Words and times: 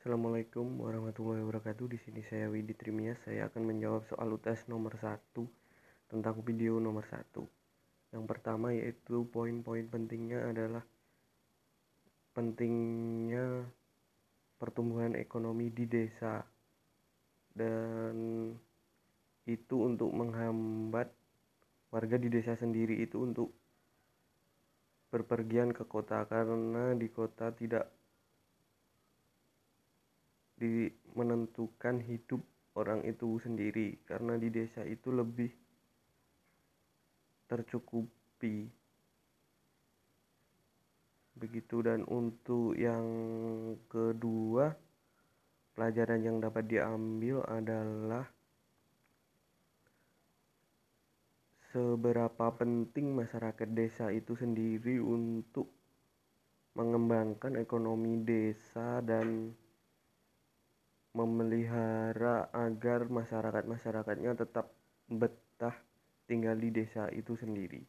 Assalamualaikum 0.00 0.80
warahmatullahi 0.80 1.44
wabarakatuh. 1.44 1.92
Di 1.92 2.00
sini 2.00 2.24
saya 2.24 2.48
Widi 2.48 2.72
Trimias. 2.72 3.20
Saya 3.20 3.52
akan 3.52 3.68
menjawab 3.68 4.08
soal 4.08 4.32
UTS 4.32 4.64
nomor 4.72 4.96
1 4.96 5.12
tentang 6.08 6.40
video 6.40 6.80
nomor 6.80 7.04
1. 7.04 7.20
Yang 8.16 8.24
pertama 8.24 8.72
yaitu 8.72 9.28
poin-poin 9.28 9.84
pentingnya 9.92 10.56
adalah 10.56 10.80
pentingnya 12.32 13.68
pertumbuhan 14.56 15.20
ekonomi 15.20 15.68
di 15.68 15.84
desa 15.84 16.48
dan 17.52 18.16
itu 19.44 19.84
untuk 19.84 20.16
menghambat 20.16 21.12
warga 21.92 22.16
di 22.16 22.32
desa 22.32 22.56
sendiri 22.56 23.04
itu 23.04 23.20
untuk 23.20 23.52
berpergian 25.12 25.76
ke 25.76 25.84
kota 25.84 26.24
karena 26.24 26.96
di 26.96 27.12
kota 27.12 27.52
tidak 27.52 28.00
menentukan 31.16 32.04
hidup 32.04 32.44
orang 32.76 33.02
itu 33.08 33.40
sendiri 33.40 33.98
karena 34.04 34.36
di 34.36 34.48
desa 34.52 34.84
itu 34.84 35.08
lebih 35.10 35.50
tercukupi. 37.50 38.68
Begitu 41.40 41.76
dan 41.80 42.04
untuk 42.04 42.76
yang 42.76 43.06
kedua 43.88 44.70
pelajaran 45.72 46.20
yang 46.20 46.36
dapat 46.38 46.68
diambil 46.68 47.40
adalah 47.48 48.28
seberapa 51.70 52.46
penting 52.58 53.14
masyarakat 53.14 53.68
desa 53.72 54.10
itu 54.12 54.34
sendiri 54.36 55.00
untuk 55.00 55.70
mengembangkan 56.74 57.58
ekonomi 57.58 58.20
desa 58.22 59.00
dan 59.02 59.54
memelihara 61.10 62.48
agar 62.54 63.10
masyarakat-masyarakatnya 63.10 64.38
tetap 64.38 64.70
betah 65.10 65.74
tinggal 66.30 66.54
di 66.54 66.70
desa 66.70 67.10
itu 67.10 67.34
sendiri. 67.34 67.82